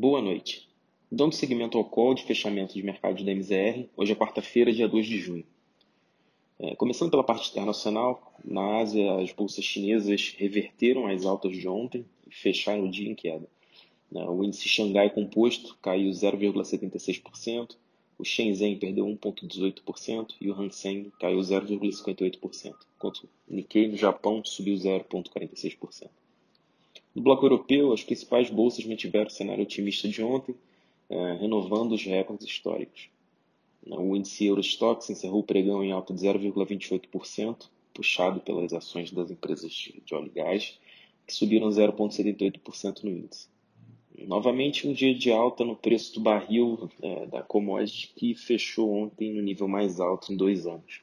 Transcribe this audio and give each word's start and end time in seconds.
Boa 0.00 0.22
noite. 0.22 0.66
Dando 1.12 1.34
seguimento 1.34 1.76
ao 1.76 1.84
call 1.84 2.14
de 2.14 2.24
fechamento 2.24 2.72
de 2.72 2.82
mercado 2.82 3.22
da 3.22 3.32
MZR, 3.32 3.86
hoje 3.94 4.12
é 4.12 4.16
quarta-feira, 4.16 4.72
dia 4.72 4.88
2 4.88 5.04
de 5.04 5.18
junho. 5.18 5.44
É, 6.58 6.74
começando 6.74 7.10
pela 7.10 7.22
parte 7.22 7.50
internacional, 7.50 8.32
na 8.42 8.78
Ásia, 8.78 9.16
as 9.20 9.30
bolsas 9.30 9.62
chinesas 9.62 10.34
reverteram 10.38 11.06
as 11.06 11.26
altas 11.26 11.54
de 11.54 11.68
ontem 11.68 12.06
e 12.26 12.34
fecharam 12.34 12.84
o 12.84 12.90
dia 12.90 13.10
em 13.10 13.14
queda. 13.14 13.46
É, 14.14 14.24
o 14.24 14.42
índice 14.42 14.70
Xangai 14.70 15.10
Composto 15.10 15.76
caiu 15.82 16.10
0,76%, 16.10 17.76
o 18.18 18.24
Shenzhen 18.24 18.78
perdeu 18.78 19.04
1,18% 19.04 20.28
e 20.40 20.50
o 20.50 20.54
Hansen 20.54 21.12
caiu 21.20 21.40
0,58%, 21.40 22.74
enquanto 22.96 23.28
o 23.46 23.54
Nikkei 23.54 23.86
no 23.86 23.98
Japão 23.98 24.42
subiu 24.46 24.76
0,46%. 24.76 26.08
No 27.12 27.22
bloco 27.22 27.44
europeu, 27.44 27.92
as 27.92 28.04
principais 28.04 28.50
bolsas 28.50 28.84
mantiveram 28.84 29.26
o 29.26 29.30
cenário 29.30 29.64
otimista 29.64 30.08
de 30.08 30.22
ontem, 30.22 30.54
eh, 31.08 31.38
renovando 31.40 31.92
os 31.92 32.04
recordes 32.04 32.46
históricos. 32.46 33.08
O 33.84 34.14
índice 34.14 34.46
Eurostox 34.46 35.10
encerrou 35.10 35.40
o 35.40 35.44
pregão 35.44 35.82
em 35.82 35.90
alta 35.90 36.14
de 36.14 36.20
0,28%, 36.20 37.68
puxado 37.92 38.38
pelas 38.40 38.72
ações 38.72 39.10
das 39.10 39.30
empresas 39.30 39.72
de 39.72 40.14
óleo 40.14 40.28
e 40.28 40.38
gás, 40.38 40.78
que 41.26 41.34
subiram 41.34 41.68
0,78% 41.68 43.02
no 43.02 43.10
índice. 43.10 43.48
Novamente, 44.26 44.86
um 44.86 44.92
dia 44.92 45.14
de 45.14 45.32
alta 45.32 45.64
no 45.64 45.74
preço 45.74 46.14
do 46.14 46.20
barril 46.20 46.88
é, 47.02 47.26
da 47.26 47.42
commodity, 47.42 48.12
que 48.14 48.34
fechou 48.34 48.92
ontem 48.92 49.32
no 49.32 49.42
nível 49.42 49.66
mais 49.66 49.98
alto 49.98 50.32
em 50.32 50.36
dois 50.36 50.66
anos. 50.66 51.00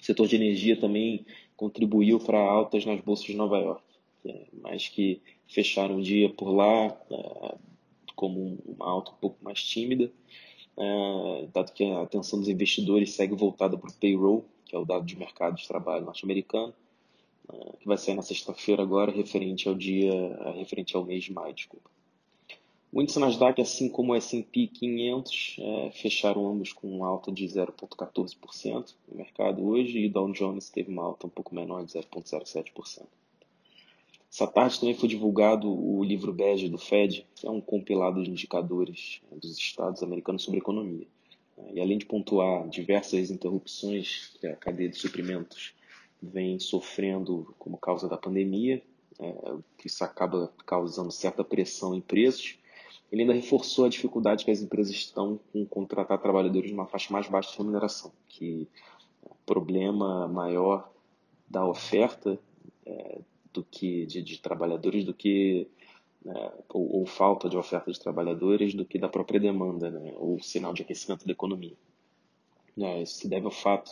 O 0.00 0.04
setor 0.04 0.28
de 0.28 0.36
energia 0.36 0.78
também 0.78 1.26
contribuiu 1.56 2.18
para 2.18 2.38
altas 2.38 2.86
nas 2.86 3.00
bolsas 3.00 3.26
de 3.26 3.34
Nova 3.34 3.58
York 3.58 3.89
é, 3.89 3.89
mas 4.62 4.88
que 4.88 5.20
fecharam 5.48 5.96
o 5.96 6.02
dia 6.02 6.28
por 6.30 6.50
lá 6.50 6.86
é, 7.10 7.54
como 8.14 8.58
uma 8.66 8.86
alta 8.86 9.12
um 9.12 9.14
pouco 9.14 9.36
mais 9.42 9.62
tímida, 9.62 10.10
é, 10.76 11.48
dado 11.52 11.72
que 11.72 11.84
a 11.84 12.02
atenção 12.02 12.38
dos 12.38 12.48
investidores 12.48 13.12
segue 13.12 13.34
voltada 13.34 13.76
para 13.76 13.90
o 13.90 13.94
payroll, 13.94 14.44
que 14.64 14.74
é 14.74 14.78
o 14.78 14.84
dado 14.84 15.04
de 15.04 15.16
mercado 15.16 15.56
de 15.56 15.66
trabalho 15.66 16.04
norte-americano, 16.04 16.74
que 17.80 17.86
vai 17.88 17.98
sair 17.98 18.14
na 18.14 18.22
sexta-feira 18.22 18.80
agora, 18.80 19.10
referente 19.10 19.68
ao 19.68 19.74
dia, 19.74 20.12
referente 20.54 20.94
ao 20.94 21.04
mês 21.04 21.24
de 21.24 21.32
maio, 21.32 21.52
desculpa. 21.52 21.90
O 22.92 23.00
índice 23.00 23.20
Nasdaq, 23.20 23.60
assim 23.60 23.88
como 23.88 24.12
o 24.12 24.16
S&P 24.16 24.66
500, 24.66 25.56
é, 25.60 25.90
fecharam 25.92 26.48
ambos 26.48 26.72
com 26.72 26.88
uma 26.88 27.06
alta 27.06 27.30
de 27.30 27.44
0,14% 27.44 28.94
no 29.08 29.16
mercado 29.16 29.64
hoje 29.64 29.96
e 29.96 30.06
o 30.06 30.10
Dow 30.10 30.32
Jones 30.32 30.70
teve 30.70 30.90
uma 30.90 31.04
alta 31.04 31.28
um 31.28 31.30
pouco 31.30 31.54
menor 31.54 31.84
de 31.84 31.92
0,07%. 31.92 33.06
Essa 34.32 34.46
tarde 34.46 34.78
também 34.78 34.94
foi 34.94 35.08
divulgado 35.08 35.68
o 35.68 36.04
livro 36.04 36.32
bege 36.32 36.68
do 36.68 36.78
Fed, 36.78 37.26
que 37.34 37.46
é 37.46 37.50
um 37.50 37.60
compilado 37.60 38.22
de 38.22 38.30
indicadores 38.30 39.20
né, 39.30 39.36
dos 39.40 39.58
estados 39.58 40.02
americanos 40.02 40.44
sobre 40.44 40.60
economia. 40.60 41.06
E 41.72 41.80
além 41.80 41.98
de 41.98 42.06
pontuar 42.06 42.68
diversas 42.68 43.30
interrupções 43.30 44.32
que 44.40 44.46
a 44.46 44.56
cadeia 44.56 44.88
de 44.88 44.96
suprimentos 44.96 45.74
vem 46.22 46.58
sofrendo 46.58 47.54
como 47.58 47.76
causa 47.76 48.08
da 48.08 48.16
pandemia, 48.16 48.82
é, 49.18 49.34
que 49.76 49.88
isso 49.88 50.02
acaba 50.04 50.52
causando 50.64 51.10
certa 51.10 51.42
pressão 51.42 51.94
em 51.94 52.00
preços, 52.00 52.58
ele 53.10 53.22
ainda 53.22 53.34
reforçou 53.34 53.84
a 53.84 53.88
dificuldade 53.88 54.44
que 54.44 54.50
as 54.50 54.62
empresas 54.62 54.94
estão 54.94 55.40
com 55.52 55.66
contratar 55.66 56.20
trabalhadores 56.20 56.70
numa 56.70 56.86
faixa 56.86 57.12
mais 57.12 57.28
baixa 57.28 57.50
de 57.50 57.58
remuneração, 57.58 58.12
que 58.28 58.68
o 59.22 59.34
problema 59.44 60.28
maior 60.28 60.90
da 61.48 61.66
oferta 61.66 62.38
é, 62.86 63.18
do 63.52 63.64
que 63.64 64.06
de, 64.06 64.22
de 64.22 64.38
trabalhadores 64.38 65.04
do 65.04 65.14
que 65.14 65.66
né, 66.24 66.52
ou, 66.68 67.00
ou, 67.00 67.06
falta 67.06 67.48
de 67.48 67.56
oferta 67.56 67.90
de 67.90 67.98
trabalhadores 67.98 68.74
do 68.74 68.84
que 68.84 68.98
da 68.98 69.08
própria 69.08 69.40
demanda, 69.40 69.90
né, 69.90 70.12
ou 70.16 70.40
sinal 70.42 70.72
de 70.72 70.82
aquecimento 70.82 71.26
da 71.26 71.32
economia. 71.32 71.76
Né, 72.76 73.02
isso 73.02 73.14
se 73.14 73.28
deve 73.28 73.46
ao 73.46 73.50
fato 73.50 73.90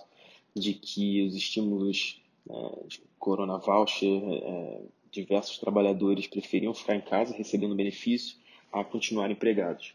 de 0.54 0.74
que 0.74 1.22
os 1.26 1.34
estímulos 1.34 2.20
né, 2.46 2.70
de 2.86 3.02
Corona 3.18 3.58
Voucher, 3.58 4.22
é, 4.24 4.82
diversos 5.10 5.58
trabalhadores 5.58 6.26
preferiam 6.26 6.74
ficar 6.74 6.94
em 6.94 7.00
casa 7.00 7.34
recebendo 7.34 7.74
benefício 7.74 8.36
a 8.72 8.84
continuar 8.84 9.30
empregados. 9.30 9.94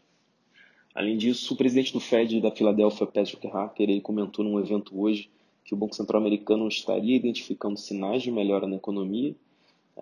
Além 0.94 1.16
disso, 1.16 1.54
o 1.54 1.56
presidente 1.56 1.92
do 1.92 2.00
Fed 2.00 2.40
da 2.40 2.50
Filadélfia, 2.50 3.06
Patrick 3.06 3.46
Harker, 3.48 3.88
ele 3.88 4.00
comentou 4.00 4.44
num 4.44 4.60
evento 4.60 5.00
hoje 5.00 5.28
que 5.64 5.74
o 5.74 5.76
Banco 5.76 5.94
Central 5.94 6.20
Americano 6.20 6.68
estaria 6.68 7.16
identificando 7.16 7.76
sinais 7.76 8.22
de 8.22 8.30
melhora 8.30 8.66
na 8.66 8.76
economia 8.76 9.34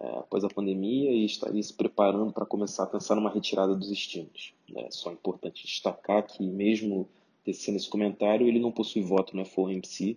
é, 0.00 0.18
após 0.18 0.44
a 0.44 0.48
pandemia 0.48 1.10
e 1.10 1.24
estaria 1.24 1.62
se 1.62 1.72
preparando 1.72 2.32
para 2.32 2.46
começar 2.46 2.84
a 2.84 2.86
pensar 2.86 3.14
numa 3.14 3.30
retirada 3.30 3.74
dos 3.74 3.90
estímulos. 3.90 4.54
É 4.74 4.90
só 4.90 5.12
importante 5.12 5.66
destacar 5.66 6.26
que, 6.26 6.42
mesmo 6.46 7.08
tecendo 7.44 7.76
esse 7.76 7.88
comentário, 7.88 8.48
ele 8.48 8.60
não 8.60 8.72
possui 8.72 9.02
voto 9.02 9.36
no 9.36 9.44
FOMC, 9.44 10.16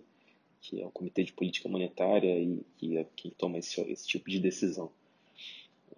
que 0.60 0.80
é 0.80 0.86
o 0.86 0.90
Comitê 0.90 1.24
de 1.24 1.32
Política 1.32 1.68
Monetária 1.68 2.38
e 2.38 2.60
que 2.78 2.96
é 2.96 3.06
quem 3.14 3.30
toma 3.30 3.58
esse, 3.58 3.80
esse 3.82 4.06
tipo 4.06 4.30
de 4.30 4.38
decisão. 4.38 4.90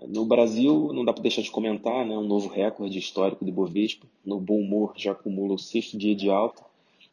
No 0.06 0.25
Brasil, 0.25 0.93
não 0.93 1.05
dá 1.05 1.12
para 1.12 1.22
deixar 1.22 1.43
de 1.43 1.50
comentar, 1.50 2.06
né, 2.06 2.17
um 2.17 2.27
novo 2.27 2.49
recorde 2.49 2.99
histórico 2.99 3.44
do 3.44 3.50
Bovespa. 3.50 4.06
No 4.25 4.38
bom 4.38 4.61
humor, 4.61 4.93
já 4.97 5.12
acumula 5.12 5.55
o 5.55 5.59
sexto 5.59 5.99
dia 5.99 6.15
de 6.15 6.31
alta 6.31 6.62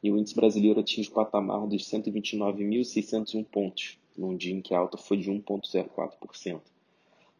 e 0.04 0.12
o 0.12 0.18
índice 0.20 0.36
brasileiro 0.36 0.80
atinge 0.80 1.09
o 1.09 1.14
patamar 1.14 1.66
dos 1.66 1.84
129.601 1.90 3.44
pontos, 3.46 3.98
num 4.18 4.36
dia 4.36 4.53
em 4.53 4.62
que 4.62 4.74
a 4.74 4.80
alta 4.80 4.98
foi 4.98 5.18
de 5.18 5.30
1,04%. 5.30 6.62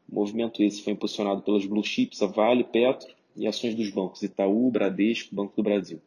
O 0.08 0.16
movimento 0.16 0.62
esse 0.62 0.82
foi 0.82 0.94
impulsionado 0.94 1.42
pelas 1.42 1.66
blue 1.66 1.84
chips, 1.84 2.22
a 2.22 2.28
Vale, 2.28 2.64
Petro 2.64 3.14
e 3.36 3.48
ações 3.48 3.76
dos 3.76 3.90
bancos 3.90 4.22
Itaú, 4.22 4.70
Bradesco, 4.70 5.34
Banco 5.34 5.56
do 5.56 5.64
Brasil. 5.64 6.02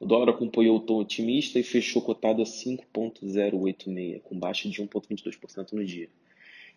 O 0.00 0.06
dólar 0.06 0.30
acompanhou 0.30 0.76
o 0.76 0.80
tom 0.80 1.00
otimista 1.00 1.58
e 1.58 1.62
fechou 1.62 2.00
cotado 2.00 2.40
a 2.40 2.46
5,086, 2.46 4.22
com 4.22 4.38
baixa 4.38 4.68
de 4.68 4.80
1,22% 4.80 5.72
no 5.72 5.84
dia. 5.84 6.08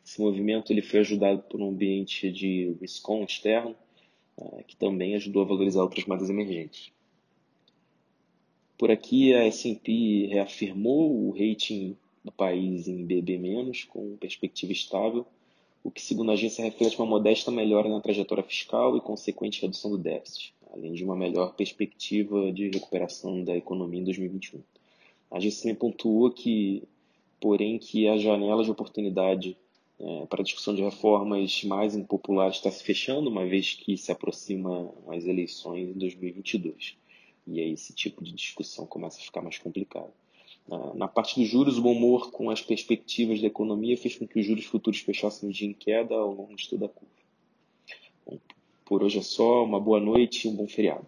Esse 0.04 0.20
movimento 0.20 0.74
ele 0.74 0.82
foi 0.82 1.02
ajudado 1.02 1.44
por 1.44 1.62
um 1.62 1.70
ambiente 1.70 2.32
de 2.32 2.76
risk-on 2.82 3.24
externo, 3.24 3.76
eh, 4.38 4.64
que 4.68 4.76
também 4.76 5.16
ajudou 5.16 5.44
a 5.44 5.46
valorizar 5.46 5.84
outras 5.84 6.06
moedas 6.06 6.30
emergentes. 6.30 6.92
Por 8.76 8.90
aqui, 8.90 9.32
a 9.36 9.46
S&P 9.46 10.26
reafirmou 10.32 11.28
o 11.28 11.32
rating 11.32 11.96
do 12.24 12.32
país 12.32 12.88
em 12.88 13.06
BB-, 13.06 13.88
com 13.90 14.18
perspectiva 14.18 14.72
estável, 14.72 15.26
o 15.84 15.90
que, 15.90 16.02
segundo 16.02 16.30
a 16.30 16.34
agência, 16.34 16.64
reflete 16.64 16.98
uma 17.00 17.08
modesta 17.08 17.50
melhora 17.50 17.90
na 17.90 18.00
trajetória 18.00 18.44
fiscal 18.44 18.96
e 18.96 19.02
consequente 19.02 19.62
redução 19.62 19.90
do 19.90 19.98
déficit, 19.98 20.54
além 20.72 20.94
de 20.94 21.04
uma 21.04 21.16
melhor 21.16 21.56
perspectiva 21.56 22.52
de 22.52 22.70
recuperação 22.70 23.44
da 23.44 23.58
economia 23.58 24.00
em 24.00 24.04
2021. 24.04 24.62
A 25.32 25.38
agência 25.38 25.64
também 25.64 25.76
pontuou 25.76 26.30
que, 26.30 26.84
porém, 27.40 27.80
que 27.80 28.08
a 28.08 28.18
janela 28.18 28.64
de 28.64 28.70
oportunidade 28.70 29.58
é, 30.00 30.26
para 30.26 30.42
a 30.42 30.44
discussão 30.44 30.76
de 30.76 30.82
reformas 30.82 31.64
mais 31.64 31.96
impopulares 31.96 32.58
está 32.58 32.70
se 32.70 32.84
fechando, 32.84 33.30
uma 33.30 33.46
vez 33.46 33.74
que 33.74 33.98
se 33.98 34.12
aproximam 34.12 34.94
as 35.08 35.26
eleições 35.26 35.90
em 35.90 35.94
2022. 35.94 36.98
E 37.48 37.60
aí 37.60 37.72
esse 37.72 37.94
tipo 37.94 38.24
de 38.24 38.34
discussão 38.34 38.86
começa 38.86 39.20
a 39.20 39.24
ficar 39.24 39.42
mais 39.42 39.58
complicado. 39.58 40.12
Na 40.96 41.08
parte 41.08 41.38
dos 41.38 41.50
juros, 41.50 41.78
o 41.78 41.82
bom 41.82 41.92
humor 41.92 42.32
com 42.32 42.50
as 42.50 42.62
perspectivas 42.62 43.42
da 43.42 43.48
economia 43.48 43.98
fez 43.98 44.16
com 44.16 44.26
que 44.26 44.40
os 44.40 44.46
juros 44.46 44.64
futuros 44.66 45.02
fechassem 45.02 45.50
o 45.50 45.52
dia 45.52 45.68
em 45.68 45.74
queda 45.74 46.16
ao 46.16 46.34
longo 46.34 46.56
de 46.56 46.70
toda 46.70 46.86
a 46.86 46.90
curva. 46.90 47.14
Bom, 48.26 48.40
por 48.86 49.04
hoje 49.04 49.20
é 49.20 49.22
só, 49.22 49.66
uma 49.66 49.82
boa 49.82 50.00
noite 50.00 50.48
e 50.48 50.50
um 50.50 50.56
bom 50.56 50.68
feriado. 50.68 51.06